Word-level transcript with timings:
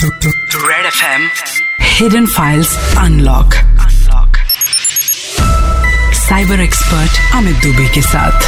Red 0.00 0.84
FM 0.88 1.22
Hidden 1.80 2.26
Files 2.28 2.68
Unlock. 3.04 3.54
Unlock. 3.84 4.36
Cyber 6.18 6.60
expert 6.60 7.34
Amit 7.36 7.56
Dubey 7.64 7.88
के 7.94 8.02
साथ. 8.02 8.46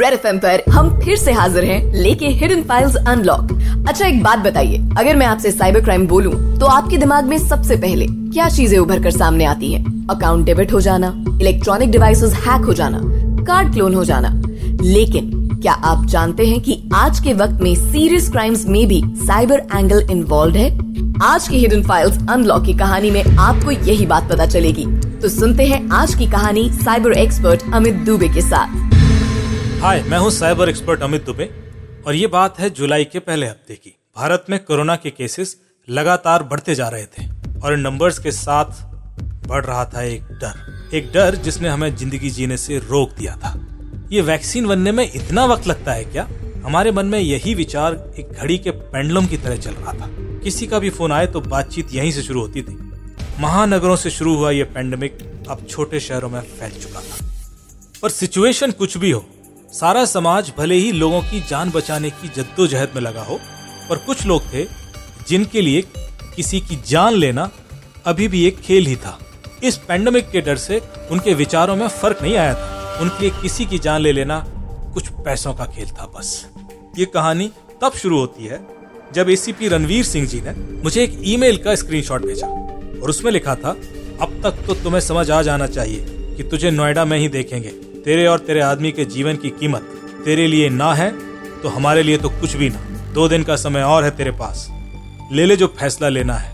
red 0.00 0.12
F 0.12 0.26
पर 0.44 0.62
हम 0.72 0.90
फिर 1.00 1.16
से 1.16 1.32
हाजिर 1.32 1.64
हैं 1.64 1.80
लेके 1.94 2.28
हिडन 2.40 2.62
फाइल्स 2.62 2.96
अनलॉक 2.96 3.52
अच्छा 3.88 4.06
एक 4.06 4.22
बात 4.22 4.38
बताइए 4.38 4.78
अगर 4.98 5.16
मैं 5.16 5.26
आपसे 5.26 5.50
साइबर 5.52 5.84
क्राइम 5.84 6.06
बोलूँ 6.06 6.34
तो 6.58 6.66
आपके 6.66 6.96
दिमाग 6.98 7.28
में 7.28 7.38
सबसे 7.38 7.76
पहले 7.76 8.06
क्या 8.10 8.48
चीज़ें 8.48 8.78
उभर 8.78 9.02
कर 9.02 9.10
सामने 9.10 9.44
आती 9.44 9.72
हैं? 9.72 9.84
अकाउंट 10.10 10.46
डेबिट 10.46 10.72
हो 10.72 10.80
जाना 10.80 11.14
इलेक्ट्रॉनिक 11.40 11.90
डिवाइसेस 11.90 12.34
हैक 12.46 12.64
हो 12.66 12.74
जाना 12.74 13.00
कार्ड 13.44 13.72
क्लोन 13.72 13.94
हो 13.94 14.04
जाना. 14.04 14.40
लेकिन 14.82 15.29
क्या 15.62 15.72
आप 15.72 16.04
जानते 16.06 16.44
हैं 16.46 16.60
कि 16.60 16.74
आज 16.94 17.18
के 17.20 17.32
वक्त 17.32 17.60
में 17.62 17.74
सीरियस 17.76 18.28
क्राइम्स 18.30 18.64
में 18.66 18.86
भी 18.88 19.02
साइबर 19.16 19.58
एंगल 19.74 20.06
इन्वॉल्व 20.10 20.56
है? 20.56 20.68
आज 21.22 21.48
की 21.48 21.58
हिडन 21.58 21.82
फाइल्स 21.82 22.16
अनलॉक 22.30 22.64
की 22.64 22.74
कहानी 22.74 23.10
में 23.10 23.36
आपको 23.38 23.70
यही 23.70 24.06
बात 24.06 24.30
पता 24.30 24.46
चलेगी। 24.46 24.86
तो 25.20 25.28
सुनते 25.28 25.64
हैं 25.64 25.80
आज 25.90 26.14
की 26.14 26.26
कहानी 26.26 26.68
साइबर 26.74 27.12
एक्सपर्ट 27.12 27.62
अमित 27.74 27.94
दुबे 28.06 28.28
के 28.28 28.42
साथ। 28.42 29.82
हाय 29.82 30.02
मैं 30.02 30.18
हूँ 30.18 30.30
साइबर 30.30 30.68
एक्सपर्ट 30.68 31.02
अमित 31.02 31.26
दुबे, 31.26 31.50
और 32.06 32.14
ये 32.14 32.26
बात 32.26 32.60
है 32.60 32.70
जुलाई 32.70 33.04
के 33.04 33.18
पहले 33.18 33.46
हफ़्ते 33.46 33.74
की। 33.74 33.96
भारत 34.16 34.46
में 34.50 34.58
कोरोना 34.64 34.96
के 34.96 35.10
केसेस 35.10 35.56
लगातार 35.88 36.42
बढ़ते 36.42 36.74
जा 36.74 36.88
रहे 36.88 37.04
थे, 37.04 37.26
और 37.64 37.76
नंबर्स 37.78 38.18
के 38.18 38.32
साथ 38.32 38.86
बढ़ 39.48 39.64
रहा 39.64 39.84
था 39.84 40.02
एक 40.02 40.22
डर। 40.34 40.96
एक 40.96 41.10
डर 41.14 41.34
जिसने 41.34 41.68
हमें 41.68 41.94
ज़िंदगी 41.96 42.30
जीने 42.30 42.56
से 42.56 42.78
रोक 42.80 43.10
दिया 43.18 43.36
था। 43.36 43.58
ये 44.12 44.20
वैक्सीन 44.20 44.66
बनने 44.66 44.92
में 44.92 45.10
इतना 45.14 45.44
वक्त 45.46 45.66
लगता 45.66 45.92
है 45.92 46.04
क्या? 46.04 46.26
हमारे 46.64 46.92
मन 46.92 47.06
में 47.06 47.18
यही 47.18 47.54
विचार 47.54 47.94
एक 48.18 48.30
घड़ी 48.32 48.56
के 48.58 48.70
पेंडलम 48.70 49.26
की 49.26 49.36
तरह 49.36 49.56
चल 49.56 49.70
रहा 49.70 49.92
था। 49.92 50.08
किसी 50.44 50.66
का 50.66 50.78
भी 50.78 50.90
फ़ोन 50.90 51.12
आए 51.12 51.26
तो 51.26 51.40
बातचीत 51.40 51.94
यहीं 51.94 52.10
से 52.12 52.22
शुरू 52.22 52.40
होती 52.40 52.62
थी। 52.62 52.76
महानगरों 53.38 53.96
से 53.96 54.10
शुरू 54.10 54.34
हुआ 54.36 54.50
यह 54.50 54.64
पेंडेमिक 54.64 55.18
अब 55.50 55.64
छोटे 55.70 56.00
शहरों 56.00 56.30
में 56.30 56.40
फैल 56.40 56.70
चुका 56.72 57.00
था। 57.00 57.26
पर 58.02 58.10
सिचुएशन 58.10 58.70
कुछ 58.70 58.96
भी 58.96 59.10
हो, 59.10 59.24
सारा 59.72 60.04
समाज 60.04 60.52
भले 60.58 60.74
ही 60.74 60.90
लोगों 60.92 61.22
की 61.22 61.40
जान 61.40 61.70
बचाने 61.70 62.10
की 62.10 62.28
जद्दोजहद 62.28 62.92
में 62.94 63.02
लगा 63.02 63.22
हो, 63.22 63.38
पर 63.90 63.96
कुछ 63.96 64.26
लोग 64.26 64.52
थे 64.52 64.66
जिनके 65.28 65.60
लिए 65.60 65.84
किसी 66.36 66.60
की 66.60 66.78
जान 66.86 67.14
लेना 67.14 67.50
अभी 68.06 68.28
भी 68.28 68.44
एक 68.46 68.58
खेल 68.58 68.86
ही 68.86 68.96
था। 68.96 69.18
इस 69.64 69.76
पेंडेमिक 69.78 70.30
के 70.30 70.40
डर 70.40 70.56
से 70.56 70.82
उनके 71.10 71.34
विचारों 71.34 71.76
में 71.76 71.88
फ़र्क 71.88 72.22
नहीं 72.22 72.36
आया 72.36 72.54
था। 72.54 72.78
उनके 73.00 73.20
लिए 73.20 73.30
किसी 73.42 73.66
की 73.66 73.78
जान 73.78 74.00
ले 74.00 74.12
लेना 74.12 74.44
कुछ 74.94 75.08
पैसों 75.24 75.54
का 75.54 75.64
खेल 75.66 75.90
था 75.90 76.06
बस। 76.16 76.46
ये 76.98 77.04
कहानी 77.04 77.50
तब 77.82 77.92
शुरू 77.92 78.18
होती 78.18 78.46
है 78.46 78.60
जब 79.14 79.30
एसीपी 79.30 79.68
रणवीर 79.68 80.04
सिंह 80.04 80.26
जी 80.26 80.40
ने 80.40 80.52
मुझे 80.82 81.02
एक 81.04 81.18
ईमेल 81.24 81.56
का 81.56 81.74
स्क्रीनशॉट 81.74 82.26
भेजा 82.26 82.46
और 82.46 83.10
उसमें 83.10 83.30
लिखा 83.32 83.54
था, 83.54 83.70
अब 84.20 84.40
तक 84.44 84.64
तो 84.66 84.74
तुम्हें 84.74 85.00
समझ 85.00 85.30
आ 85.30 85.40
जाना 85.42 85.66
चाहिए 85.66 86.34
कि 86.36 86.42
तुझे 86.42 86.70
नोएडा 86.70 87.04
में 87.04 87.18
ही 87.18 87.28
देखेंगे। 87.28 87.68
तेरे 88.04 88.26
और 88.26 88.38
तेरे 88.38 88.60
आदमी 88.60 88.92
के 88.92 89.04
जीवन 89.04 89.36
की 89.36 89.50
कीमत 89.50 89.90
तेरे 90.24 90.46
लिए 90.46 90.68
ना 90.68 90.92
है 90.94 91.10
तो 91.62 91.68
हमारे 91.68 92.02
लिए 92.02 92.18
तो 92.18 92.28
कुछ 92.30 92.56
भी 92.56 92.68
ना। 92.68 92.80
दो 93.14 93.28
दिन 93.28 93.44
का 93.44 93.56
समय 93.56 93.82
और 93.82 94.04
है 94.04 94.10
तेरे 94.10 94.30
पास। 94.30 94.66
ले 95.32 95.44
ले 95.46 95.56
जो 95.56 95.66
फैसला 95.78 96.08
लेना 96.08 96.34
है। 96.34 96.52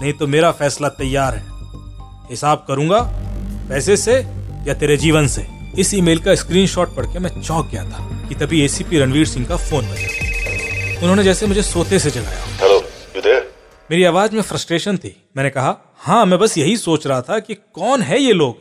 नहीं 0.00 0.12
तो 0.12 0.26
मेरा 0.26 0.50
फैसला 0.52 0.88
तैयार 0.88 1.34
है। 1.34 1.44
हिसाब 2.30 2.64
करूँगा 2.68 3.00
पैसे 3.68 3.96
से 3.96 4.14
या 4.66 4.74
तेरे 4.74 4.96
जीवन 4.96 5.26
से। 5.26 5.46
इस 5.78 5.92
ईमेल 5.94 6.18
का 6.18 6.34
स्क्रीनशॉट 6.34 6.94
पढ़ 6.94 7.06
के 7.06 7.18
मैं 7.18 7.30
चौंक 7.40 7.66
गया 7.70 7.82
था 7.84 8.26
कि 8.28 8.34
तभी 8.34 8.62
एसीपी 8.64 8.98
रणवीर 8.98 9.26
सिंह 9.26 9.46
का 9.46 9.56
फ़ोन 9.56 9.84
बजा। 9.84 11.00
उन्होंने 11.02 11.22
जैसे 11.24 11.46
मुझे 11.46 11.62
सोते 11.62 11.98
से 11.98 12.10
जगाया। 12.10 12.44
Hello 12.62 12.74
you 13.16 13.22
there? 13.22 13.48
मेरी 13.90 14.04
आवाज़ 14.04 14.34
में 14.34 14.42
फ्रस्ट्रेशन 14.42 14.96
थी। 14.96 15.14
मैंने 15.36 15.50
कहा 15.50 15.76
हाँ 15.98 16.24
मैं 16.26 16.38
बस 16.38 16.58
यही 16.58 16.76
सोच 16.76 17.06
रहा 17.06 17.20
था 17.20 17.38
कि 17.38 17.54
कौन 17.54 18.02
है 18.02 18.20
ये 18.20 18.32
लोग? 18.32 18.56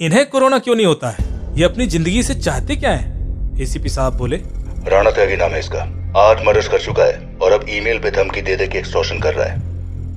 इन्हें 0.00 0.24
कोरोना 0.30 0.58
क्यों 0.58 0.76
नहीं 0.76 0.86
होता 0.86 1.10
है? 1.10 1.24
ये 1.58 1.64
अपनी 1.64 1.86
ज़िंदगी 1.86 2.22
से 2.22 2.34
चाहते 2.34 2.76
क्या 2.76 2.90
है? 2.90 3.62
एसीपी 3.62 3.88
साहब 3.88 4.16
बोले 4.16 4.36
राणा 4.88 5.10
त्यागी 5.10 5.36
नाम 5.36 5.50
है 5.50 5.58
इसका। 5.58 5.80
आठ 6.18 6.46
मर्डर्स 6.46 6.68
कर 6.68 6.80
चुका 6.80 7.04
है 7.04 7.38
और 7.42 7.52
अब 7.52 7.66
ईमेल 7.70 7.98
पे 7.98 8.10
धमकी 8.10 8.42
दे 8.42 8.56
दे 8.56 8.66
के 8.66 8.78
एक्सटॉर्शन 8.78 9.20
कर 9.20 9.34
रहा 9.34 9.46
है। 9.46 9.58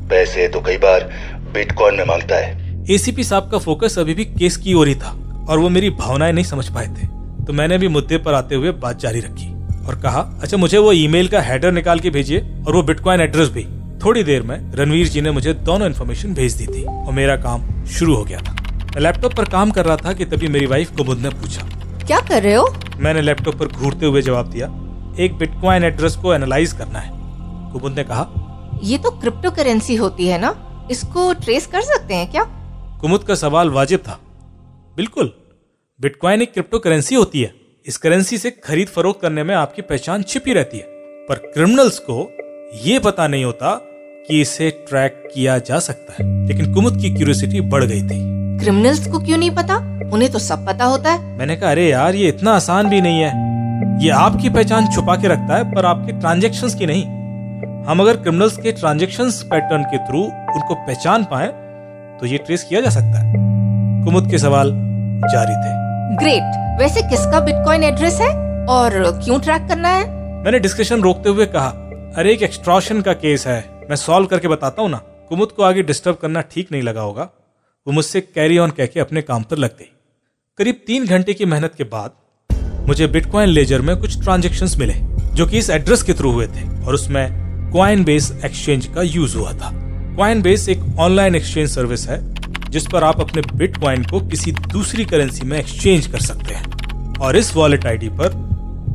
पैसे 0.09 0.47
तो 0.47 0.61
कई 0.61 0.77
बार 0.77 1.09
बिटकॉइन 1.53 1.95
में 1.95 2.05
माँगता 2.05 2.35
है। 2.35 2.85
एसीपी 2.93 3.23
साहब 3.23 3.51
का 3.51 3.57
फोकस 3.57 3.99
अभी 3.99 4.13
भी 4.13 4.25
केस 4.25 4.57
की 4.57 4.73
ओर 4.73 4.87
ही 4.87 4.95
था। 4.95 5.17
और 5.49 5.59
वो 5.59 5.69
मेरी 5.69 5.89
भावनाएँ 5.89 6.31
नहीं 6.33 6.45
समझ 6.45 6.67
पाए 6.69 6.87
थे। 6.87 7.07
तो 7.45 7.53
मैंने 7.53 7.77
भी 7.77 7.87
मुद्दे 7.87 8.17
पर 8.17 8.33
आते 8.33 8.55
हुए 8.55 8.71
बात 8.71 8.99
जारी 8.99 9.19
रखी 9.19 9.51
और 9.87 9.99
कहा 10.01 10.19
अच्छा 10.41 10.57
मुझे 10.57 10.77
वो 10.77 10.91
ईमेल 10.91 11.27
का 11.27 11.41
हेडर 11.41 11.71
निकाल 11.71 11.99
के 11.99 12.09
भेजिए 12.09 12.39
और 12.67 12.75
वो 12.75 12.83
बिटकॉइन 12.83 13.21
एड्रेस 13.21 13.49
भी। 13.49 13.63
थोड़ी 14.03 14.23
देर 14.23 14.43
में 14.43 14.71
रणवीर 14.75 15.07
जी 15.07 15.21
ने 15.21 15.31
मुझे 15.31 15.53
दोनों 15.53 15.87
इन्फॉर्मेशन 15.87 16.33
भेज 16.33 16.53
दी 16.53 16.65
थी 16.67 16.83
और 16.83 17.13
मेरा 17.13 17.35
काम 17.37 17.85
शुरू 17.85 18.15
हो 18.15 18.23
गया 18.23 18.39
था। 18.39 18.55
मैं 18.85 19.01
लैपटॉप 19.01 19.33
पर 19.33 19.45
काम 19.49 19.71
कर 19.71 19.85
रहा 19.85 19.97
था 19.97 20.13
कि 20.13 20.25
तभी 20.25 20.47
मेरी 20.47 20.65
वाइफ 20.65 20.95
कुमुद 20.97 21.17
ने 21.17 21.29
पूछा। 21.31 21.67
क्या 22.05 22.19
कर 22.19 22.41
रहे 22.43 22.53
हो? 22.53 22.67
मैंने 22.97 23.21
लैपटॉप 23.21 23.55
पर 23.55 23.67
घूरते 23.67 24.05
हुए 24.05 24.21
जवाब 24.21 24.49
दिया 24.49 24.67
एक 25.19 25.37
बिटकॉइन 25.37 25.83
एड्रेस 25.83 26.15
को 26.15 26.33
एनालाइज 26.33 26.73
करना 26.73 26.99
है। 26.99 27.11
कुमुद 27.73 27.95
ने 27.97 28.03
कहा 28.03 28.27
ये 28.83 28.97
तो 28.97 29.11
क्रिप्टो 29.11 29.51
करेंसी 29.51 29.95
होती 29.95 30.27
है 30.27 30.39
ना? 30.41 30.55
इसको 30.91 31.31
ट्रेस 31.33 31.67
कर 31.67 31.81
सकते 31.81 32.13
हैं 32.13 32.29
क्या? 32.31 32.43
कुमुद 33.01 33.23
का 33.23 33.35
सवाल 33.35 33.69
वाजिब 33.69 33.99
था। 33.99 34.19
बिल्कुल। 34.97 35.33
बिटकॉइन 36.01 36.41
एक 36.41 36.53
क्रिप्टो 36.53 36.79
करेंसी 36.79 37.15
होती 37.15 37.41
है। 37.41 37.53
इस 37.87 37.97
करेंसी 37.97 38.37
से 38.37 38.51
खरीद 38.51 38.87
फरोख्त 38.87 39.21
करने 39.21 39.43
में 39.43 39.55
आपकी 39.55 39.81
पहचान 39.81 40.23
छिपी 40.23 40.53
रहती 40.53 40.77
है। 40.77 40.83
पर 41.29 41.35
क्रिमिनल्स 41.35 41.99
को 41.99 42.31
ये 42.83 42.99
पता 42.99 43.27
नहीं 43.27 43.45
होता 43.45 43.75
कि 44.27 44.41
इसे 44.41 44.69
ट्रैक 44.89 45.29
किया 45.33 45.57
जा 45.57 45.79
सकता 45.79 46.13
है। 46.13 46.47
लेकिन 46.47 46.73
कुमुद 46.73 47.01
की 47.01 47.09
क्यूरियोसिटी 47.09 47.61
बढ़ 47.61 47.83
गई 47.83 48.01
थी। 48.01 48.19
क्रिमिनल्स 48.59 49.07
को 49.07 49.19
क्यों 49.19 49.37
नहीं 49.37 49.51
पता? 49.51 49.77
उन्हें 50.13 50.31
तो 50.31 50.39
सब 50.39 50.65
पता 50.65 50.85
होता 50.85 51.11
है। 51.11 51.37
मैंने 51.37 51.55
कहा 51.55 51.71
अरे 51.71 51.89
यार 51.89 52.15
ये 52.15 52.27
इतना 52.27 52.51
आसान 52.51 52.89
भी 52.89 53.01
नहीं 53.01 53.21
है। 53.21 53.31
ये 54.03 54.09
आपकी 54.09 54.49
पहचान 54.49 54.87
छुपा 54.87 55.15
के 55.15 55.27
रखता 55.27 55.57
है 55.57 55.73
पर 55.73 55.85
आपके 55.85 56.19
ट्रांजेक्शन 56.19 56.69
की 56.69 56.85
नहीं। 56.85 57.05
हम 57.85 57.99
अगर 57.99 58.17
क्रिमिनल्स 58.17 58.57
के 58.57 58.71
ट्रांजेक्शन 58.71 59.31
पैटर्न 59.31 59.83
के 59.83 59.97
थ्रू 59.97 60.23
उनको 60.23 60.75
पहचान 60.75 61.23
पाए 61.23 61.47
तो 62.19 62.25
ये 62.25 62.37
ट्रेस 62.37 62.63
किया 62.63 62.81
जा 62.81 62.89
सकता 62.89 63.19
है। 63.19 63.52
कुमुद 64.03 64.29
के 64.31 64.37
सवाल 64.37 64.71
जारी 65.25 65.53
थे। 65.55 65.71
ग्रेट 66.17 66.79
वैसे 66.79 67.01
किसका 67.09 67.39
बिटकॉइन 67.39 67.83
एड्रेस 67.83 68.19
है? 68.21 68.29
और 68.67 68.91
क्यों 69.19 69.39
ट्रैक 69.39 69.67
करना 69.67 69.89
है? 69.89 70.07
मैंने 70.43 70.59
डिस्कशन 70.59 71.01
रोकते 71.01 71.29
हुए 71.29 71.45
कहा 71.45 71.67
अरे 72.17 72.33
एक 72.33 72.41
एक्सट्रॉशन 72.43 73.01
का 73.01 73.13
केस 73.13 73.45
है। 73.47 73.87
मैं 73.89 73.95
सॉल्व 73.95 74.27
करके 74.27 74.47
बताता 74.47 74.81
हूँ 74.81 74.89
ना। 74.89 74.97
कुमुद 75.29 75.51
को 75.51 75.63
आगे 75.63 75.83
डिस्टर्ब 75.83 76.15
करना 76.15 76.41
ठीक 76.51 76.71
नहीं 76.71 76.81
लगा 76.81 77.01
होगा। 77.01 77.29
वो 77.87 77.93
मुझसे 77.93 78.21
कैरी 78.21 78.57
ऑन 78.57 78.69
कह 78.69 78.85
के 78.85 78.99
अपने 78.99 79.21
काम 79.21 79.43
पर 79.43 79.57
लग 79.57 79.77
गई। 79.79 79.89
करीब 80.59 80.81
तीन 80.87 81.05
घंटे 81.05 81.33
की 81.33 81.45
मेहनत 81.45 81.75
के 81.77 81.83
बाद 81.85 82.11
मुझे 82.87 83.07
बिटकॉइन 83.07 83.49
लेजर 83.49 83.81
में 83.81 83.95
कुछ 83.97 84.21
ट्रांजेक्शन 84.23 84.79
मिले 84.79 84.93
जो 85.35 85.45
कि 85.45 85.57
इस 85.57 85.69
एड्रेस 85.69 86.03
के 86.03 86.13
थ्रू 86.13 86.31
हुए 86.31 86.47
थे 86.47 86.67
और 86.85 86.93
उसमें 86.93 87.71
क्वाइन 87.71 88.03
बेस 88.03 88.31
एक्सचेंज 88.45 88.85
का 88.85 89.01
यूज़ 89.01 89.37
हुआ 89.37 89.51
था। 89.53 89.71
क्वाइन 90.15 90.41
बेस 90.41 90.67
एक 90.69 90.83
ऑनलाइन 90.99 91.35
एक्सचेंज 91.35 91.69
सर्विस 91.69 92.07
है 92.09 92.17
जिस 92.73 92.85
पर 92.87 93.03
आप 93.03 93.19
अपने 93.21 93.41
बिटकॉइन 93.55 94.03
को 94.03 94.19
किसी 94.19 94.51
दूसरी 94.51 95.03
करेंसी 95.05 95.45
में 95.45 95.57
एक्सचेंज 95.57 96.05
कर 96.07 96.19
सकते 96.19 96.53
हैं। 96.53 97.17
और 97.17 97.37
इस 97.37 97.53
वॉलेट 97.55 97.85
आईडी 97.85 98.09
पर 98.11 98.29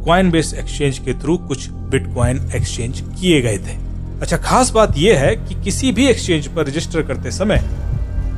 क्वाइन 0.04 0.30
बेस 0.30 0.52
एक्सचेंज 0.54 0.98
के 0.98 1.14
थ्रू 1.14 1.36
कुछ 1.48 1.68
बिटकॉइन 1.90 2.40
एक्सचेंज 2.56 3.00
किए 3.20 3.40
गए 3.42 3.58
थे। 3.58 3.76
अच्छा 4.22 4.36
खास 4.38 4.70
बात 4.70 4.98
यह 4.98 5.20
है 5.20 5.34
कि 5.36 5.62
किसी 5.64 5.92
भी 5.92 6.06
एक्सचेंज 6.06 6.46
पर 6.46 6.66
रजिस्टर 6.66 7.02
करते 7.02 7.30
समय 7.30 7.62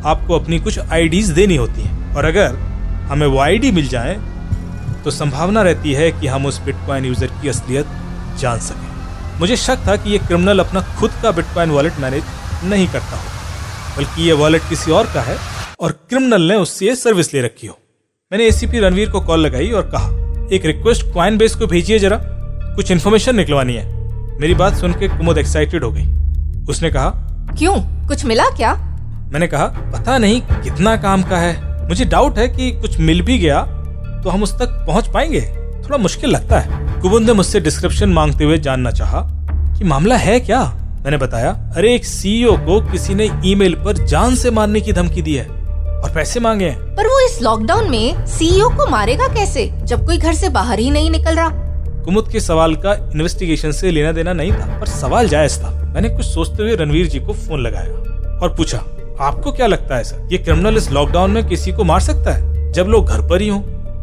आपको 0.07 0.39
अपनी 0.39 0.59
कुछ 0.59 0.79
आईडीज 0.79 1.31
देनी 1.31 1.57
होती 1.57 1.83
हैं। 1.83 2.15
और 2.15 2.25
अगर 2.25 2.57
हमें 3.11 3.27
वो 3.27 3.39
आईडी 3.39 3.71
मिल 3.71 3.89
जाए 3.89 4.15
तो 5.05 5.11
संभावना 5.11 5.63
रहती 5.63 5.93
है 5.93 6.11
कि 6.13 6.27
हम 6.27 6.47
उस 6.47 6.63
बिटकॉइन 6.63 7.05
यूज़र 7.05 7.41
की 7.43 7.49
असलियत 7.49 7.99
जान 8.41 8.59
सकें। 8.61 8.89
मुझे 9.41 9.57
शक 9.57 9.87
था 9.89 9.97
कि 9.97 10.11
ये 10.11 10.19
क्रिमिनल 10.19 10.61
अपना 10.61 10.81
खुद 10.99 11.21
का 11.23 11.31
बिटकॉइन 11.33 11.71
वॉलेट 11.71 12.01
मैनेज 12.01 12.25
नहीं 12.65 12.89
करता 12.89 13.17
हो 13.17 13.39
बल्कि 13.97 14.23
ये 14.23 14.33
वॉलेट 14.33 14.63
किसी 14.69 14.91
और 14.91 15.07
का 15.15 15.21
है 15.21 15.37
और 15.81 15.93
क्रिमिनल 16.09 16.43
ने 16.43 16.55
उससे 16.55 16.95
सर्विस 16.95 17.33
ले 17.35 17.41
रखी 17.41 17.67
हो। 17.67 17.79
मैंने 18.33 18.47
एसीपी 18.47 18.81
रणवीर 18.81 19.11
को 19.11 19.21
कॉल 19.21 19.41
लगाई 19.41 19.71
और 19.71 19.91
कहा 19.95 20.09
एक 20.55 20.65
रिक्वेस्ट 20.65 21.07
क्वाइन 21.13 21.39
बेस 21.39 21.55
को 21.55 21.67
भेजिए 21.67 21.99
जरा 21.99 22.21
कुछ 22.77 22.91
इन्फॉर्मेशन 22.91 23.37
निकलवानी 23.37 23.75
है। 23.75 24.39
मेरी 24.41 24.55
बात 24.55 24.75
सुन 24.75 24.93
के 24.93 25.09
कुमुद 25.09 25.39
एक्साइटेड 25.39 25.85
हो 25.85 25.91
गई। 25.93 26.05
उसने 26.69 26.91
कहा 26.91 27.11
क्यों? 27.59 27.75
कुछ 28.09 28.25
मिला 28.25 28.45
क्या? 28.51 28.75
मैंने 29.33 29.47
कहा 29.47 29.67
पता 29.95 30.19
नहीं 30.19 30.41
कितना 30.41 30.97
काम 30.97 31.23
का 31.23 31.39
है। 31.39 31.89
मुझे 31.89 32.05
डाउट 32.05 32.39
है 32.39 32.49
कि 32.49 32.71
कुछ 32.73 32.99
मिल 32.99 33.23
भी 33.23 33.39
गया 33.39 33.63
तो 34.25 34.31
हम 34.31 34.43
उस 34.43 34.55
तक 34.55 34.85
पहुँच 34.87 35.09
पाएँगे। 35.09 35.41
थोड़ा 35.85 35.97
मुश्किल 35.97 36.31
लगता 36.31 36.59
है। 36.59 37.01
कुमुद 37.01 37.23
ने 37.23 37.33
मुझसे 37.33 37.61
डिस्क्रिप्शन 37.61 38.13
मांगते 38.13 38.45
हुए 38.45 38.59
जानना 38.59 38.91
चाहा 38.91 39.21
कि 39.79 39.85
मामला 39.85 40.17
है 40.17 40.39
क्या? 40.41 40.61
मैंने 41.05 41.17
बताया 41.17 41.51
अरे 41.77 41.95
एक 41.95 42.05
सीईओ 42.05 42.57
को 42.57 42.81
किसी 42.91 43.15
ने 43.15 43.29
ईमेल 43.45 43.75
पर 43.75 44.05
जान 44.07 44.35
से 44.35 44.51
मारने 44.51 44.81
की 44.81 44.93
धमकी 44.93 45.23
दी 45.23 45.35
है 45.35 45.47
और 45.47 46.13
पैसे 46.15 46.41
मांगे 46.41 46.69
हैं। 46.69 46.95
पर 46.97 47.07
वो 47.07 47.21
इस 47.21 47.41
लॉकडाउन 47.43 47.91
में 47.91 48.27
सीईओ 48.27 48.69
को 48.69 48.87
मारेगा 48.87 49.29
कैसे 49.29 49.65
जब 49.83 50.05
कोई 50.07 50.19
घर 50.19 50.33
से 50.33 50.49
बाहर 50.49 50.79
ही 50.79 50.91
नहीं 50.91 51.11
निकल 51.11 51.37
रहा? 51.37 51.49
कुमुद 52.05 52.31
के 52.33 52.41
सवाल 52.41 52.75
का 52.75 52.95
इन्वेस्टिगेशन 53.15 53.71
से 53.71 53.91
लेना 53.91 54.13
देना 54.13 54.33
नहीं 54.33 54.53
था 54.53 54.79
पर 54.81 54.87
सवाल 54.87 55.29
जायज़ 55.29 55.59
था। 55.59 55.71
मैंने 55.95 56.09
कुछ 56.09 56.27
सोचते 56.27 56.63
हुए 56.63 56.77
रणवीर 56.77 57.07
जी 57.07 57.21
को 57.21 57.33
फ़ोन 57.33 57.61
लगाया 57.61 58.39
और 58.43 58.55
पूछा 58.57 58.79
आपको 59.21 59.53
क्या 59.53 59.67
लगता 59.67 59.97
है 59.97 60.05
सर 60.05 60.29
ये 60.33 60.39
क्रिमिनल 60.39 60.77
इस 60.77 60.91
लॉकडाउन 60.91 61.31
में 61.31 61.47
किसी 61.49 61.73
को 61.73 61.85
मार 61.85 62.01
सकता 62.01 62.33
है 62.33 62.73
जब 62.73 62.87
लोग 62.87 63.07
घर 63.07 63.29
पर 63.29 63.41
ही 63.41 63.49
हों? 63.49 63.63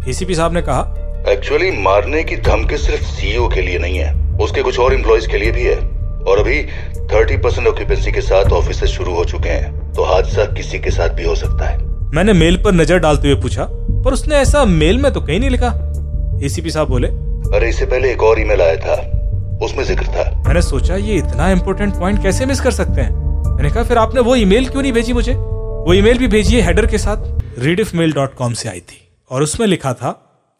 एसीपी 0.10 0.36
साहब 0.36 0.54
ने 0.54 0.62
कहा 0.62 0.96
एक्चुअली 1.30 1.72
मारने 1.72 2.24
की 2.24 2.36
धमकी 2.36 2.78
सिर्फ़ 2.78 3.04
सीईओ 3.04 3.48
के 3.48 3.62
लिए 3.62 3.80
नहीं 3.80 3.98
है 3.98 4.14
उसके 4.38 4.64
कुछ 4.64 4.80
और 4.80 4.94
एम्प्लॉयज़ 4.94 5.28
के 5.28 5.38
लिए 5.38 5.52
भी 5.52 5.64
है। 5.64 5.87
और 6.28 6.40
अभी 6.40 6.62
30 7.10 7.42
परसेंट 7.44 7.68
ऑक्यूपेंसी 7.68 8.12
के 8.12 8.22
साथ 8.22 8.52
ऑफ़िस 8.54 8.84
शुरू 8.92 9.14
हो 9.14 9.26
चुके 9.26 9.50
हैं 9.50 9.94
तो 9.94 10.04
हादसा 10.04 10.46
किसी 10.54 10.80
के 10.80 10.92
साथ 10.92 11.10
भी 11.10 11.24
हो 11.24 11.36
सकता 11.36 11.70
है। 11.70 11.78
मैंने 12.16 12.34
मेल 12.34 12.58
पर 12.64 12.74
नज़र 12.74 13.00
डालते 13.00 13.32
हुए 13.32 13.42
पूछा 13.42 13.68
पर 14.06 14.14
उसने 14.14 14.36
ऐसा 14.36 14.64
मेल 14.66 14.98
में 14.98 15.12
तो 15.14 15.22
कहीं 15.22 15.40
नहीं 15.40 15.50
लिखा। 15.50 15.68
एसीपी 16.46 16.72
साहब 16.72 16.90
बोले 16.90 17.08
अरे 17.58 17.70
इससे 17.70 17.86
पहले 17.86 18.12
एक 18.12 18.24
और 18.24 18.40
ईमेल 18.42 18.62
आया 18.62 18.76
था 18.78 18.96
उसमें 19.66 19.84
ज़िक्र 19.84 20.06
था। 20.06 20.24
मैंने 20.48 20.62
सोचा 20.62 20.96
ये 20.96 21.16
इतना 21.16 21.50
इम्पोर्टेंट 21.52 21.94
पॉइंट 22.00 22.22
कैसे 22.24 22.46
मिस 22.46 22.60
कर 22.62 22.72
सकते 22.72 23.02
हैं? 23.02 23.12
मैंने 23.48 23.70
कहा 23.70 23.84
फिर 23.84 23.98
आपने 23.98 24.22
वो 24.22 24.36
ईमेल 24.36 24.68
क्यों 24.70 24.82
नहीं 24.82 24.94
भेजी 24.94 25.14
मुझे? 25.14 25.34
वो 25.34 25.94
ईमेल 25.94 26.18
भी 26.18 26.28
भेजी 26.28 26.56
है 26.56 26.66
हेडर 26.66 26.86
के 26.86 26.98
साथ। 26.98 27.60
रीडिफमेल.com 27.60 28.56
से 28.56 28.70
आई 28.70 28.80
थी 28.80 29.02
और 29.32 29.44
उसमें 29.44 29.68
लिखा 29.68 29.94
था 29.94 30.12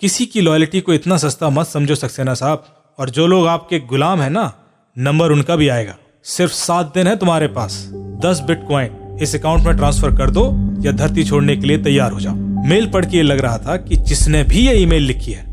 किसी 0.02 0.26
की 0.26 0.42
लॉयल्टी 0.42 0.82
को 0.82 0.94
इतना 0.94 1.18
सस्ता 1.18 1.50
मत 1.50 1.68
समझो 1.68 1.96
सक्सेना 1.96 2.34
साहब 2.34 2.64
और 3.00 3.10
जो 3.10 3.28
लोग 3.28 3.48
आपके 3.48 3.80
गुलाम 3.90 4.22
है 4.22 4.30
ना 4.30 4.52
नंबर 4.98 5.32
उनका 5.32 5.56
भी 5.56 5.68
आएगा। 5.70 5.94
सिर्फ़ 6.26 6.52
सात 6.52 6.92
दिन 6.96 7.08
है 7.08 7.16
तुम्हारे 7.16 7.48
पास। 7.48 7.74
दस 8.22 8.40
बिटकॉइन 8.40 9.18
इस 9.22 9.36
अकाउंट 9.36 9.66
में 9.66 9.76
ट्रांसफ़र 9.78 10.16
कर 10.16 10.30
दो 10.30 10.46
या 10.82 10.92
धरती 10.92 11.24
छोड़ने 11.24 11.56
के 11.58 11.68
लिए 11.68 11.78
तैयार 11.78 12.12
हो 12.12 12.20
जाओ। 12.20 12.34
मेल 12.68 12.88
पढ़ 12.88 13.06
के 13.06 13.22
लग 13.22 13.40
रहा 13.40 13.58
था 13.58 13.76
कि 13.78 13.96
जिसने 13.96 14.44
भी 14.44 14.66
ये 14.68 14.74
ईमेल 14.74 15.04
लिखी 15.04 15.32
है, 15.32 15.46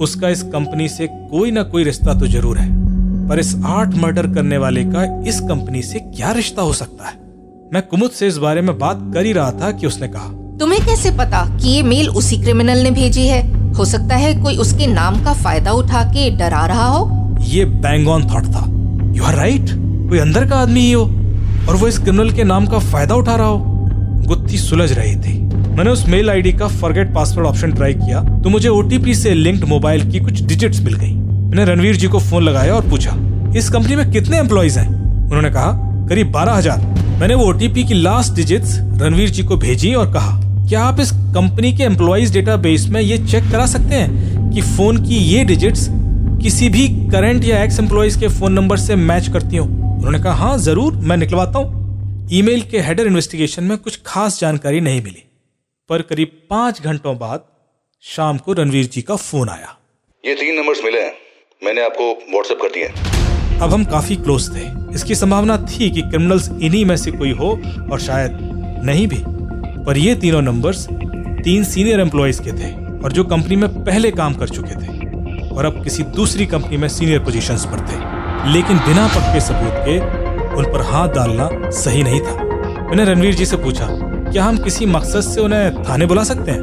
उसका 0.00 0.28
इस 0.28 0.42
कंपनी 0.42 0.88
से 0.88 1.06
कोई 1.06 1.50
ना 1.50 1.62
कोई 1.62 1.84
रिश्ता 1.84 2.14
तो 2.14 2.26
ज़रूर 2.26 2.58
है। 2.58 2.68
पर 3.28 3.38
इस 3.38 3.54
आठ 3.66 3.94
मर्डर 3.94 4.26
करने 4.26 4.58
वाले 4.58 4.84
का 4.84 5.04
इस 5.28 5.40
कंपनी 5.40 5.82
से 5.82 5.98
क्या 5.98 6.32
रिश्ता 6.32 6.62
हो 6.62 6.72
सकता 6.72 7.08
है? 7.08 7.14
मैं 7.74 7.82
कुमुद 7.82 8.10
से 8.10 8.28
इस 8.28 8.36
बारे 8.36 8.60
में 8.60 8.78
बात 8.78 9.10
कर 9.14 9.26
ही 9.26 9.32
रहा 9.32 9.52
था 9.52 9.72
कि 9.72 9.86
उसने 9.86 10.08
कहा। 10.08 10.28
तुम्हें 10.58 10.84
कैसे 10.86 11.10
पता 11.10 11.44
कि 11.58 11.68
ये 11.68 11.82
मेल 11.82 12.08
उसी 12.08 12.42
क्रिमिनल 12.42 12.78
ने 12.78 12.90
भेजी 12.90 13.26
है? 13.26 13.46
हो 13.74 13.84
सकता 13.84 14.16
है 14.16 14.34
कोई 14.42 14.56
उसके 14.56 14.86
नाम 14.86 15.24
का 15.24 15.32
फ़ायदा 15.34 15.72
उठा 15.72 16.04
के 16.04 16.30
डरा 16.30 16.66
रहा 16.66 16.86
हो। 16.86 17.19
ये 17.44 17.64
बैंग 17.64 18.08
ऑन 18.08 18.28
थॉट 18.30 18.46
था। 18.46 18.64
यू 19.16 19.24
आर 19.24 19.34
राइट 19.34 19.70
कोई 20.08 20.18
अंदर 20.18 20.48
का 20.48 20.56
आदमी 20.56 20.80
ही 20.80 20.92
हो, 20.92 21.04
और 21.68 21.76
वो 21.76 21.88
इस 21.88 21.98
क्रिमिनल 21.98 22.30
के 22.30 22.44
नाम 22.44 22.66
का 22.66 22.78
फ़ायदा 22.80 23.14
उठा 23.14 23.34
रहा 23.36 23.46
हो। 23.46 23.58
गुत्थी 24.26 24.58
सुलझ 24.58 24.92
रही 24.92 25.14
थी। 25.16 25.38
मैंने 25.70 25.90
उस 25.90 26.06
मेल 26.08 26.30
आईडी 26.30 26.52
का 26.52 26.68
फॉरगेट 26.70 27.12
पासवर्ड 27.14 27.46
ऑप्शन 27.46 27.72
ट्राई 27.72 27.94
किया 27.94 28.22
तो 28.42 28.50
मुझे 28.50 28.68
ओटीपी 28.68 29.14
से 29.14 29.34
लिंक्ड 29.34 29.64
मोबाइल 29.68 30.10
की 30.10 30.20
कुछ 30.20 30.42
डिजिट्स 30.42 30.80
मिल 30.80 30.94
गई। 30.94 31.12
मैंने 31.12 31.64
रणवीर 31.64 31.96
जी 31.96 32.08
को 32.08 32.18
फ़ोन 32.20 32.42
लगाया 32.42 32.74
और 32.74 32.88
पूछा, 32.90 33.16
इस 33.56 33.68
कंपनी 33.70 33.96
में 33.96 34.10
कितने 34.10 34.38
एम्प्लॉयज़ 34.38 34.78
हैं? 34.78 34.88
उन्होंने 34.88 35.50
कहा, 35.50 35.72
करीब 36.08 36.30
बारह 36.32 36.52
हज़ार। 36.52 36.80
मैंने 37.20 37.34
वो 37.34 37.44
ओटीपी 37.44 37.84
की 37.84 37.94
लास्ट 37.94 38.34
डिजिट्स 38.34 38.76
रणवीर 39.02 39.30
जी 39.30 39.42
को 39.42 39.56
भेजी 39.56 39.92
और 39.94 40.12
कहा, 40.12 40.40
क्या 40.68 40.82
आप 40.82 41.00
इस 41.00 41.10
कंपनी 41.34 41.72
के 41.72 41.82
एम्प्लॉयज़ 41.84 42.32
डेटाबेस 42.32 42.86
में 42.88 43.00
ये 43.00 43.18
चेक 43.20 43.50
करा 43.52 43.66
सकते 43.66 43.94
हैं 43.94 44.50
कि 44.50 44.60
फ़ोन 44.62 45.02
की 45.04 45.16
ये 45.16 45.44
डिजिट्स 45.44 45.88
किसी 46.42 46.68
भी 46.68 46.86
करंट 47.10 47.44
या 47.44 47.62
एक्स 47.64 47.78
एम्प्लॉयज़ 47.80 48.18
के 48.20 48.28
फ़ोन 48.30 48.52
नंबर 48.52 48.76
से 48.78 48.94
मैच 48.98 49.28
करती 49.32 49.56
हो। 49.56 49.64
उन्होंने 49.64 50.18
कहा 50.18 50.32
हाँ 50.34 50.56
ज़रूर 50.58 50.94
मैं 51.08 51.16
निकलवाता 51.16 51.58
हूँ। 51.58 52.28
ईमेल 52.32 52.62
के 52.62 52.80
हेडर 52.80 53.06
इन्वेस्टिगेशन 53.06 53.64
में 53.64 53.76
कुछ 53.78 54.00
खास 54.06 54.38
जानकारी 54.40 54.80
नहीं 54.80 55.02
मिली। 55.02 55.22
पर 55.90 56.02
करीब 56.02 56.30
पाँच 56.50 56.80
घंटों 56.82 57.16
बाद 57.18 57.44
शाम 58.04 58.38
को 58.38 58.52
रणवीर 58.52 58.86
जी 58.86 59.02
का 59.02 59.16
फ़ोन 59.16 59.48
आया। 59.48 59.76
ये 60.24 60.34
तीन 60.34 60.56
नंबर्स 60.56 60.80
मिले 60.84 61.00
हैं। 61.00 61.12
मैंने 61.62 61.84
आपको 61.84 62.10
व्हाट्सएप 62.32 62.58
कर 62.62 62.68
दिए 62.68 62.86
अब 63.58 63.72
हम 63.72 63.84
काफ़ी 63.86 64.16
क्लोज 64.16 64.48
थे। 64.54 64.64
इसकी 64.94 65.14
संभावना 65.14 65.56
थी 65.66 65.90
कि 65.90 66.02
क्रिमिनल्स 66.02 66.48
इन्हीं 66.52 66.84
में 66.84 66.96
से 66.96 67.10
कोई 67.12 67.32
हो 67.32 67.50
और 67.92 68.00
शायद 68.00 68.38
नहीं 68.84 69.06
भी। 69.06 69.22
पर 69.84 69.98
ये 69.98 70.14
तीनों 70.14 70.42
नंबर्स 70.42 70.86
तीन 71.44 71.64
सीनियर 71.64 72.00
एम्प्लॉयज़ 72.00 72.42
के 72.42 72.52
थे 72.52 72.72
और 72.98 73.12
जो 73.12 73.24
कंपनी 73.26 73.56
में 73.56 73.68
पहले 73.84 74.10
काम 74.12 74.34
कर 74.34 74.48
चुके 74.48 74.74
थे। 74.76 74.99
और 75.52 75.64
अब 75.64 75.82
किसी 75.84 76.02
दूसरी 76.02 76.46
कंपनी 76.46 76.76
में 76.76 76.88
सीनियर 76.88 77.18
पोजीशंस 77.18 77.64
पर 77.64 77.80
थे। 77.80 78.20
लेकिन 78.52 78.76
बिना 78.76 79.06
पक्के 79.06 79.40
सबूत 79.40 79.72
के 79.74 79.98
उन 80.56 80.64
पर 80.64 80.82
हाथ 80.82 81.08
डालना 81.08 81.70
सही 81.70 82.02
नहीं 82.02 82.20
था। 82.20 82.34
मैंने 82.88 83.04
रणवीर 83.04 83.34
जी 83.34 83.46
से 83.46 83.56
पूछा 83.56 83.86
क्या 84.30 84.44
हम 84.44 84.58
किसी 84.58 84.86
मकसद 84.86 85.20
से 85.20 85.40
उन्हें 85.40 85.82
थाने 85.82 86.06
बुला 86.06 86.24
सकते 86.24 86.50
हैं? 86.50 86.60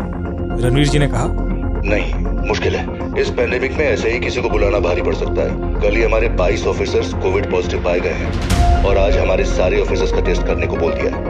रणवीर 0.61 0.87
जी 0.87 0.99
ने 0.99 1.07
कहा 1.07 1.27
नहीं 1.85 2.13
मुश्किल 2.47 2.75
है। 2.75 3.21
इस 3.21 3.29
पेंडेमिक 3.29 3.71
में 3.71 3.85
ऐसे 3.85 4.11
ही 4.11 4.19
किसी 4.19 4.41
को 4.41 4.49
बुलाना 4.49 4.79
भारी 4.79 5.01
पड़ 5.01 5.15
सकता 5.15 5.41
है। 5.41 5.81
कल 5.81 5.95
ही 5.95 6.03
हमारे 6.03 6.29
22 6.29 6.67
ऑफिसर्स 6.67 7.13
कोविड 7.13 7.51
पॉजिटिव 7.51 7.83
पाए 7.83 7.99
गए 7.99 8.09
हैं 8.09 8.83
और 8.85 8.97
आज 8.97 9.17
हमारे 9.17 9.45
सारे 9.45 9.81
ऑफिसर्स 9.81 10.11
का 10.11 10.21
टेस्ट 10.21 10.41
करने 10.41 10.67
को 10.67 10.75
बोल 10.75 10.93
दिया 10.93 11.15
है। 11.15 11.21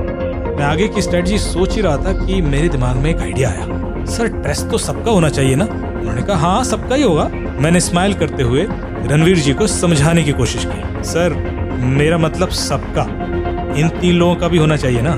मैं 0.57 0.63
आगे 0.63 0.87
की 0.87 1.01
स्ट्रेटजी 1.01 1.37
सोच 1.37 1.75
ही 1.75 1.81
रहा 1.81 1.97
था 1.97 2.25
कि 2.25 2.41
मेरे 2.41 2.69
दिमाग 2.69 2.95
में 2.95 3.09
एक 3.11 3.21
आइडिया 3.21 3.49
आया। 3.49 3.86
सर 4.07 4.27
टेस्ट 4.43 4.65
तो 4.65 4.77
सबका 4.77 5.11
होना 5.11 5.29
चाहिए 5.29 5.55
ना? 5.55 5.65
उन्होंने 5.65 6.21
कहा 6.21 6.37
हाँ 6.37 6.63
सबका 6.63 6.95
ही 6.95 7.03
होगा। 7.03 7.27
मैंने 7.61 7.79
स्माइल 7.79 8.13
करते 8.13 8.43
हुए 8.43 8.65
रणवीर 9.07 9.37
जी 9.37 9.53
को 9.53 9.67
समझाने 9.67 10.23
की 10.23 10.31
कोशिश 10.31 10.65
की। 10.65 11.03
सर, 11.03 11.33
मेरा 11.79 12.17
मतलब 12.17 12.49
सबका। 12.49 13.03
इन 13.79 13.89
तीन 13.89 14.15
लोगों 14.15 14.35
का 14.35 14.47
भी 14.47 14.57
होना 14.57 14.77
चाहिए 14.77 15.01
ना? 15.01 15.11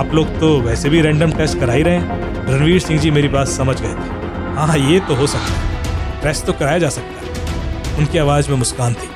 आप 0.00 0.14
लोग 0.14 0.38
तो 0.40 0.60
वैसे 0.60 0.88
भी 0.88 1.00
रैंडम 1.00 1.32
टेस्ट 1.32 1.58
करा 1.58 1.72
ही 1.72 1.82
रहे 1.82 1.94
हैं। 1.94 2.48
रणवीर 2.48 2.80
सिंह 2.80 3.00
जी 3.00 3.10
मेरी 3.10 3.28
बात 3.28 3.48
समझ 3.48 3.80
गए 3.80 3.94
थे। 3.94 4.56
हाँ 4.56 4.78
ये 4.78 5.00
तो 5.00 5.14
हो 5.14 5.26
सकता 5.26 5.52
है। 5.52 6.22
टेस्ट 6.22 6.44
तो 6.44 6.52
कराया 6.52 6.78
जा 6.78 6.88
सकता 6.88 7.26
है। 7.26 7.96
उनकी 7.98 8.18
आवाज़ 8.18 8.50
में 8.50 8.56
मुस्कान 8.56 8.94
थी। 8.94 9.08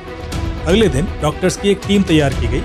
अगले 0.67 0.87
दिन 0.87 1.07
डॉक्टर्स 1.21 1.57
की 1.57 1.69
एक 1.69 1.81
टीम 1.87 2.03
तैयार 2.03 2.33
की 2.33 2.47
गई 2.47 2.61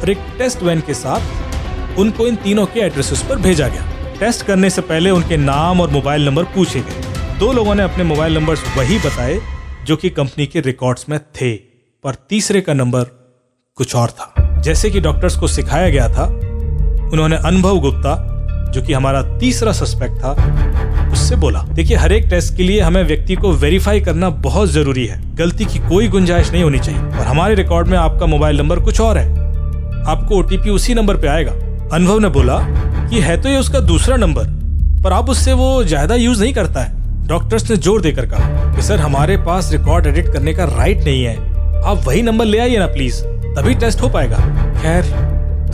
और 0.00 0.10
एक 0.10 0.18
टेस्ट 0.38 0.62
वैन 0.62 0.80
के 0.80 0.94
साथ 0.94 1.98
उनको 1.98 2.26
इन 2.26 2.36
तीनों 2.36 2.66
के 2.66 2.80
एड्रेसेस 2.80 3.22
पर 3.22 3.36
भेजा 3.36 3.68
गया। 3.68 3.91
टेस्ट 4.22 4.42
करने 4.46 4.70
से 4.70 4.82
पहले 4.82 5.10
उनके 5.10 5.36
नाम 5.36 5.80
और 5.80 5.90
मोबाइल 5.90 6.24
नंबर 6.24 6.44
पूछे 6.44 6.80
गए। 6.80 7.38
दो 7.38 7.52
लोगों 7.52 7.74
ने 7.74 7.82
अपने 7.82 8.04
मोबाइल 8.04 8.34
नंबर 8.34 8.54
वही 8.54 8.98
बताए, 8.98 9.40
जो 9.86 9.96
कि 9.96 10.10
कंपनी 10.10 10.46
के 10.46 10.60
रिकॉर्ड्स 10.60 11.06
में 11.08 11.18
थे, 11.18 11.56
पर 12.04 12.14
तीसरे 12.14 12.60
का 12.60 12.72
नंबर 12.72 13.02
कुछ 13.76 13.96
और 13.96 14.08
था। 14.08 14.60
जैसे 14.60 14.90
कि 14.90 15.00
डॉक्टर्स 15.00 15.36
को 15.36 15.46
सिखाया 15.46 15.88
गया 15.88 16.08
था, 16.08 16.24
उन्होंने 17.12 17.36
अनुभव 17.36 17.78
गुप्ता, 17.78 18.14
जो 18.74 18.82
कि 18.82 18.92
हमारा 18.92 19.38
तीसरा 19.38 19.72
सस्पेक्ट 19.72 20.14
था, 20.14 20.30
उससे 21.12 21.36
बोला, 21.36 21.62
देखिए, 21.62 21.96
हर 21.96 22.12
एक 22.12 22.24
टेस्ट 22.24 22.56
के 22.56 22.62
लिए 22.62 22.80
हमें 22.80 23.04
व्यक्ति 23.04 23.34
को 23.34 23.52
वेरीफाई 23.52 24.00
करना 24.00 24.30
बहुत 24.30 24.68
ज़रूरी 24.68 25.06
है। 25.06 25.36
गलती 25.36 25.64
की 25.64 25.78
कोई 25.78 26.08
गुंजाइश 26.08 26.52
नहीं 26.52 26.62
होनी 26.62 26.78
चाहिए, 26.78 27.00
और 27.00 27.26
हमारे 27.26 27.54
रिकॉर्ड 27.54 27.88
में 27.88 27.98
आपका 27.98 28.26
मोबाइल 28.26 28.58
नंबर 28.58 28.80
कुछ 28.80 29.00
और 29.00 29.18
है। 29.18 29.30
आपको 30.06 30.36
ओटीपी 30.36 30.70
उसी 30.70 30.94
नंबर 30.94 31.16
पे 31.16 31.28
आएगा। 31.28 31.52
अनुभव 31.92 32.18
ने 32.18 32.28
बोला 32.28 32.91
कि 33.12 33.20
है 33.20 33.36
तो 33.42 33.48
ये 33.48 33.56
उसका 33.56 33.80
दूसरा 33.80 34.16
नंबर, 34.16 34.44
पर 35.02 35.12
आप 35.12 35.30
उससे 35.30 35.52
वो 35.52 35.84
ज़्यादा 35.84 36.14
यूज़ 36.14 36.40
नहीं 36.42 36.52
करता 36.52 36.80
है। 36.80 37.26
डॉक्टर्स 37.26 37.70
ने 37.70 37.76
ज़ोर 37.76 38.00
देकर 38.00 38.26
कहा 38.26 38.72
कि, 38.76 38.82
सर, 38.82 38.98
हमारे 38.98 39.36
पास 39.36 39.72
रिकॉर्ड 39.72 40.06
एडिट 40.06 40.28
करने 40.28 40.54
का 40.54 40.64
राइट 40.64 41.04
नहीं 41.04 41.24
है। 41.24 41.36
आप 41.82 42.04
वही 42.06 42.22
नंबर 42.22 42.44
ले 42.44 42.58
आइए 42.58 42.78
ना, 42.78 42.86
प्लीज़। 42.86 43.22
तभी 43.56 43.74
टेस्ट 43.74 44.02
हो 44.02 44.08
पाएगा। 44.08 44.36
खैर, 44.80 45.04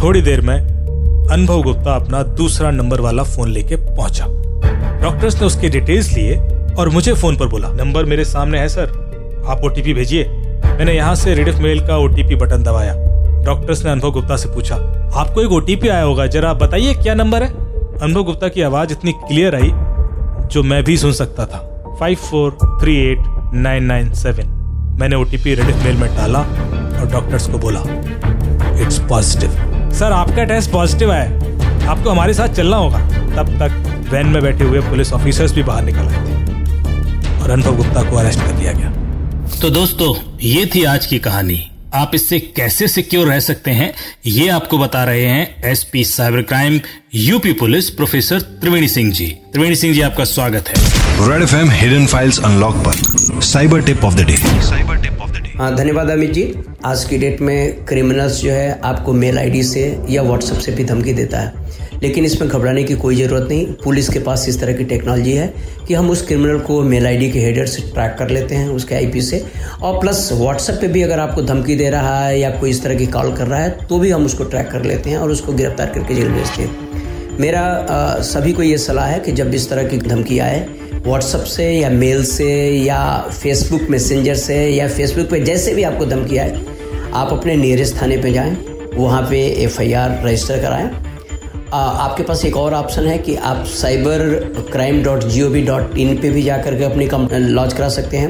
थोड़ी 0.03 0.23
देर 0.23 0.41
में 0.41 0.57
अनुभव 0.59 1.63
गुप्ता 1.63 1.95
अपना 1.95 2.23
दूसरा 2.23 2.71
नंबर 2.71 3.01
वाला 3.01 3.23
फ़ोन 3.23 3.49
लेके 3.49 3.77
पहुँचा। 3.77 4.27
डॉक्टर्स 5.03 5.41
ने 5.41 5.47
उसके 5.47 5.69
डिटेल्स 5.69 6.13
लिए 6.13 6.37
और 6.79 6.89
मुझे 6.89 7.13
फ़ोन 7.13 7.37
पर 7.37 7.47
बोला, 7.47 7.69
नंबर 7.69 8.05
मेरे 8.05 8.25
सामने 8.25 8.59
है, 8.59 8.69
सर। 8.69 9.45
आप 9.49 9.65
ओटीपी 9.65 9.95
भेजिए। 9.95 10.25
मैंने 10.65 10.93
यहाँ 10.93 11.15
से 11.15 11.35
रिडिफ 11.35 11.59
मेल 11.59 11.87
का 11.87 11.97
ओटीपी 11.97 12.35
बटन 12.35 12.63
दबाया। 12.63 13.08
डॉक्टर्स 13.49 13.85
ने 13.85 13.91
अनुभव 13.91 14.11
गुप्ता 14.11 14.37
से 14.37 14.49
पूछा, 14.49 14.77
आपको 15.17 15.43
एक 15.43 15.53
ओटीपी 15.53 15.89
आया 15.89 16.03
होगा, 16.03 16.27
जरा 16.29 16.53
बताइए 16.55 16.95
क्या 16.95 17.15
नंबर 17.15 17.43
है? 17.43 17.51
अनुभव 17.99 18.23
गुप्ता 18.23 18.49
की 18.49 18.63
आवाज़ 18.63 18.93
इतनी 18.93 19.13
क्लियर 19.21 19.55
आई, 19.55 19.71
जो 20.47 20.63
मैं 20.63 20.83
भी 20.85 20.97
सुन 20.97 21.13
सकता 21.15 21.47
था। 21.47 21.65
Five 22.01 22.17
four 22.21 22.59
three 22.81 22.97
eight 23.03 23.19
nine 23.55 23.85
nine 23.85 24.13
seven 24.15 24.57
मैंने 25.01 25.17
ओटीपी 25.17 25.55
रेडिफ 25.55 25.77
मेल 25.85 25.97
में 25.97 26.09
डाला 26.17 26.39
और 26.39 27.09
डॉक्टर्स 27.13 27.47
को 27.47 27.59
बोला 27.59 27.81
इट्स 28.83 28.99
पॉजिटिव 29.09 29.51
सर, 29.91 30.13
आपका 30.13 30.45
टेस्ट 30.45 30.71
पॉजिटिव 30.73 31.13
आया 31.13 31.91
आपको 31.91 32.11
हमारे 32.11 32.35
साथ 32.35 32.55
चलना 32.55 32.77
होगा। 32.77 32.99
तब 33.37 33.55
तक 33.59 34.11
वैन 34.11 34.27
में 34.27 34.43
बैठे 34.43 34.65
हुए 34.65 34.81
पुलिस 34.91 35.13
ऑफिसर्स 35.13 35.55
भी 35.55 35.63
बाहर 35.63 35.85
निकल 35.85 36.09
आए 36.09 36.27
थे 36.27 37.43
और 37.43 37.51
अनुभव 37.51 37.77
गुप्ता 37.77 38.03
को 38.11 38.17
अरेस्ट 38.17 38.41
कर 38.41 38.53
दिया 38.53 38.73
गया। 38.73 38.93
तो 39.61 39.71
दोस्तों, 39.71 40.15
ये 40.43 40.67
थी 40.75 40.85
आज 40.85 41.07
की 41.07 41.19
कहानी। 41.19 41.61
आप 41.95 42.11
इससे 42.15 42.39
कैसे 42.57 42.87
सिक्योर 42.89 43.27
रह 43.27 43.39
सकते 43.41 43.71
हैं 43.71 43.93
ये 44.27 44.49
आपको 44.49 44.79
बता 44.79 45.05
रहे 45.05 45.25
हैं 45.25 45.65
SP 45.65 46.03
cyber 46.05 46.43
crime 46.43 46.81
UP 47.15 47.53
police 47.53 47.89
professor 47.91 48.41
Triveni 48.61 48.89
Singh 48.89 49.13
ji. 49.13 49.27
Triveni 49.53 49.77
Singh 49.77 49.95
ji 49.95 50.01
आपका 50.01 50.25
स्वागत 50.25 50.69
है। 50.69 50.75
Red 51.29 51.43
F 51.43 51.55
M 51.57 51.71
hidden 51.71 52.07
files 52.07 52.41
unlock 52.41 52.77
पर। 52.87 53.41
Cyber 53.43 53.83
tip 53.83 54.05
of 54.05 54.15
the 54.15 54.27
day. 54.27 54.37
Cyber 54.37 54.97
tip 54.97 55.21
of 55.21 55.31
the 55.31 55.43
day. 55.43 55.53
हाँ 55.59 55.75
धन्यवाद 55.77 56.11
अमित 56.11 56.33
जी। 56.33 56.53
आज 56.85 57.05
की 57.05 57.19
डेट 57.19 57.41
में 57.41 57.85
क्रिमिनल्स 57.85 58.41
जो 58.43 58.51
है 58.51 58.81
आपको 58.85 59.13
मेल 59.13 59.39
आईडी 59.39 59.63
से 59.63 59.87
या 60.11 60.23
व्हाट्सएप 60.23 60.59
से 60.59 60.73
भी 60.73 60.85
धमकी 60.85 61.13
देता 61.13 61.41
है। 61.41 61.88
लेकिन 62.03 62.25
इसमें 62.25 62.49
घबराने 62.51 62.83
की 62.85 62.95
कोई 62.97 63.17
ज़रूरत 63.17 63.49
नहीं। 63.51 63.67
पुलिस 63.85 64.09
के 64.09 64.19
पास 64.21 64.49
इस 64.49 64.61
तरह 64.61 64.73
की 64.73 64.85
टेक्नोलॉजी 64.85 65.33
है 65.33 65.53
कि 65.89 65.95
हम 65.95 66.11
उस 66.11 66.27
क्रिमिनल 66.27 66.59
को 66.61 66.81
मेल 66.83 67.07
आईडी 67.07 67.31
के 67.31 67.41
हेडर 67.41 67.67
से 67.67 67.83
ट्रैक 67.85 68.15
कर 68.19 68.31
लेते 68.31 68.55
हैं 68.55 68.69
उसके 68.71 68.95
आईपी 68.95 69.23
से। 69.23 69.45
और 69.83 69.99
प्लस 70.01 70.29
व्हाट्सएप 70.33 70.79
पे 70.81 70.89
भी 70.89 71.03
अगर 71.03 71.19
आपको 71.19 71.43
धमकी 71.43 71.77
दे 71.77 71.89
रहा 71.91 72.19
है 72.25 72.39
या 72.41 72.51
कोई 72.51 72.71
इस 72.71 72.83
तरह 72.83 72.95
की 72.95 73.07
कॉल 73.09 73.33
कर 73.33 73.47
रहा 73.47 73.61
है 73.61 73.87
तो 73.87 73.99
भी 73.99 74.11
हम 74.11 74.25
उसको 74.27 74.45
ट्रैक 74.45 74.71
कर 74.71 74.85
लेते 74.85 75.11
हैं 75.11 75.19
और 75.19 75.31
उसको 75.31 75.53
गिरफ़्तार 75.53 75.91
करके 75.95 76.15
जेल 76.15 76.29
भेजते 76.29 76.63
हैं। 76.63 77.37
मेरा 77.41 77.61
आ, 77.61 78.21
सभी 78.23 78.53
को 78.53 78.63
ये 78.63 78.79
सलाह 78.79 79.07
है 79.07 79.19
कि 79.21 79.33
जब 79.33 79.55
इस 79.55 79.69
तरह 79.71 79.89
की 79.89 79.99
धमकी 79.99 80.39
आए 80.39 80.67
व्हाट्सअप 81.05 81.45
से 81.47 81.71
या 81.71 81.91
मेल 81.91 82.25
से 82.27 82.49
या 82.77 83.01
फेसबुक 83.33 83.83
मैसेंजर 83.91 84.35
से 84.37 84.57
या 84.69 84.89
फेसबुक 84.89 85.29
पे 85.31 85.41
जैसे 85.41 85.75
भी 85.75 85.83
आपको 85.83 86.07
धमकी 86.07 86.37
आए 86.37 86.65
आप 87.15 87.33
अपने 87.33 87.57
नियरेस्ट 87.57 88.01
थाने 88.01 88.17
पे 88.19 88.33
जाएँ 88.33 88.57
वहाँ 88.95 89.23
पे 89.31 89.47
एफआईआर 89.65 90.21
रजिस्टर 90.25 90.61
कराएँ। 90.63 90.91
आपके 91.75 92.23
पास 92.23 92.45
एक 92.45 92.57
और 92.57 92.75
ऑप्शन 92.75 93.07
है 93.07 93.19
कि 93.19 93.35
आप 93.35 93.65
cyber 93.67 94.19
crime 94.73 95.03
dot 95.05 95.25
G 95.25 95.43
O 95.43 95.49
V 95.49 95.63
dot 95.63 95.97
in 95.99 96.17
पर 96.17 96.31
भी 96.31 96.43
जा 96.43 96.57
करके 96.57 96.85
अपनी 96.85 97.09
लॉन्च 97.49 97.73
करा 97.73 97.89
सकते 97.89 98.17
हैं। 98.17 98.29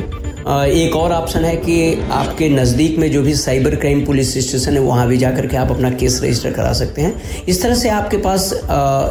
एक 0.64 0.96
और 0.96 1.12
ऑप्शन 1.12 1.44
है 1.44 1.54
कि 1.56 2.08
आपके 2.12 2.48
नज़दीक 2.48 2.98
में 2.98 3.10
जो 3.12 3.22
भी 3.22 3.34
साइबर 3.34 3.74
क्राइम 3.76 4.04
पुलिस 4.06 4.32
स्टेशन 4.38 4.72
है, 4.72 4.80
वहाँ 4.80 5.06
भी 5.08 5.16
जाकर 5.16 5.46
के 5.46 5.56
आप 5.56 5.70
अपना 5.70 5.90
केस 5.90 6.20
रजिस्टर 6.22 6.52
करा 6.52 6.72
सकते 6.72 7.02
हैं। 7.02 7.44
इस 7.44 7.62
तरह 7.62 7.74
से 7.74 7.88
आपके 7.88 8.16
पास 8.16 8.52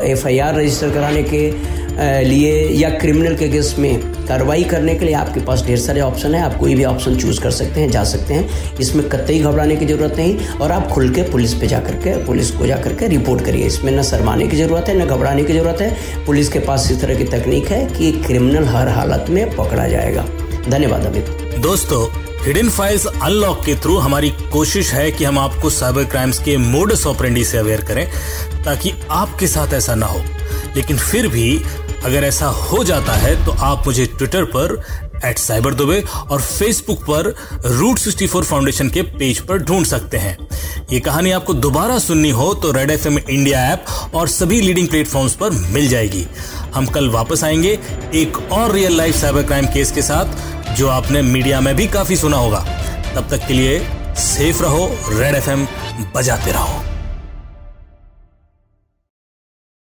एफ़ 0.03 0.25
आई 0.27 0.39
आर 0.39 0.55
रजिस्टर 0.55 0.89
कराने 0.89 1.23
के 1.23 1.49
लिए 1.99 2.67
या 2.71 2.89
क्रिमिनल 2.89 3.35
के 3.35 3.47
केस 3.49 3.75
में 3.79 3.99
कार्रवाई 4.27 4.63
करने 4.63 4.93
के 4.95 5.05
लिए 5.05 5.13
आपके 5.15 5.39
पास 5.39 5.63
ढेर 5.65 5.77
सारे 5.79 6.01
ऑप्शन 6.01 6.35
है। 6.35 6.41
आप 6.41 6.57
कोई 6.57 6.75
भी 6.75 6.83
ऑप्शन 6.85 7.15
चूज़ 7.15 7.39
कर 7.41 7.51
सकते 7.51 7.81
हैं, 7.81 7.89
जा 7.91 8.03
सकते 8.03 8.33
हैं। 8.33 8.77
इसमें 8.79 9.07
कतई 9.09 9.39
घबराने 9.39 9.75
की 9.75 9.85
ज़रूरत 9.85 10.15
नहीं 10.17 10.47
और 10.57 10.71
आप 10.71 10.87
खुल 10.87 11.09
के 11.09 11.21
पुलिस 11.21 11.53
पे 11.53 11.67
जा 11.67 11.79
करके, 11.79 12.15
पुलिस 12.25 12.51
को 12.51 12.65
जा 12.65 12.77
करके 12.77 13.07
रिपोर्ट 13.07 13.45
करिए। 13.45 13.65
इसमें 13.65 13.91
न 13.91 14.03
शरमाने 14.03 14.47
की 14.47 14.57
ज़रूरत 14.57 14.89
है, 14.89 14.97
न 14.99 15.05
घबराने 15.05 15.43
की 15.43 15.53
ज़रूरत 15.53 15.81
है। 15.81 16.25
पुलिस 16.25 16.49
के 16.49 16.59
पास 16.59 16.91
इस 16.91 17.01
तरह 17.01 17.15
की 17.15 17.23
तकनीक 17.23 17.67
है 17.67 17.85
कि 17.89 18.11
क्रिमिनल 18.25 18.65
हर 18.65 18.89
हालत 18.89 19.25
में 19.29 19.55
पकड़ा 19.55 19.87
जाएगा। 19.87 20.25
धन्यवाद 20.69 21.05
अमित 21.05 21.59
दोस्तों 21.59 22.05
हिडन 22.45 22.69
फाइल्स 22.69 23.05
अनलॉक 23.05 23.63
के 23.65 23.75
थ्रू 23.75 23.97
हमारी 23.97 24.29
कोशिश 24.51 24.91
है 24.93 25.11
कि 25.11 25.23
हम 25.23 25.39
आपको 25.39 25.69
साइबर 25.69 26.03
क्राइम्स 26.03 26.39
के 26.39 26.57
मोडस 26.57 27.05
ऑपरेंडी 27.07 27.43
से 27.43 27.57
अवेयर 27.57 27.81
करें, 27.81 28.05
ताकि 28.65 28.93
आपके 29.11 29.47
साथ 29.47 29.73
ऐसा 29.73 29.95
ना 29.95 30.05
हो। 30.05 30.21
लेकिन 30.75 30.97
फिर 30.97 31.27
भी 31.27 31.59
अगर 32.05 32.23
ऐसा 32.23 32.47
हो 32.47 32.83
जाता 32.83 33.13
है 33.13 33.35
तो 33.45 33.51
आप 33.61 33.87
मुझे 33.87 34.05
ट्विटर 34.07 34.43
पर 34.45 34.81
एट 35.25 35.37
साइबर 35.37 35.73
दुबे 35.73 35.99
और 36.31 36.41
फेसबुक 36.41 37.03
पर 37.03 37.33
रूट 37.65 37.99
सिक्सटी 37.99 38.27
फोर 38.27 38.43
फाउंडेशन 38.43 38.89
के 38.89 39.01
पेज 39.01 39.39
पर 39.39 39.57
ढूंढ 39.57 39.85
सकते 39.85 40.17
हैं। 40.17 40.37
ये 40.91 40.99
कहानी 40.99 41.31
आपको 41.31 41.53
दोबारा 41.53 41.97
सुननी 41.99 42.29
हो 42.29 42.53
तो 42.53 42.71
रेड 42.71 42.91
एफएम 42.91 43.17
इंडिया 43.19 43.65
ऐप 43.65 43.85
और 44.15 44.27
सभी 44.27 44.61
लीडिंग 44.61 44.87
प्लेटफॉर्म्स 44.87 45.33
पर 45.33 45.49
मिल 45.49 45.87
जाएगी। 45.89 46.25
हम 46.75 46.85
कल 46.85 47.09
वापस 47.09 47.43
आएँगे 47.43 47.79
एक 48.15 48.37
और 48.51 48.71
real 48.71 48.97
life 48.97 49.15
cyber 49.15 49.43
crime 49.43 49.65
case 49.65 49.91
के 49.91 50.01
साथ, 50.01 50.75
जो 50.75 50.87
आपने 50.87 51.21
मीडिया 51.21 51.61
में 51.61 51.75
भी 51.75 51.87
काफ़ी 51.87 52.15
सुना 52.15 52.37
होगा। 52.37 52.59
तब 53.15 53.27
तक 53.31 53.47
के 53.47 53.53
लिए 53.53 53.79
सेफ़ 54.17 54.61
रहो 54.63 54.89
रेड 55.09 55.35
एफएम 55.35 55.67
बजाते 56.15 56.51
रहो। 56.51 56.83